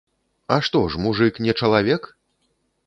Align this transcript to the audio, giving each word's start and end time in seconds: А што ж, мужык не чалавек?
А 0.55 0.57
што 0.69 0.81
ж, 0.93 1.03
мужык 1.03 1.39
не 1.49 1.57
чалавек? 1.59 2.13